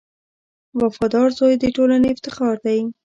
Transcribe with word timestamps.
•وفادار 0.81 1.29
زوی 1.39 1.55
د 1.59 1.65
ټولنې 1.75 2.07
افتخار 2.15 2.55
دی. 2.65 2.79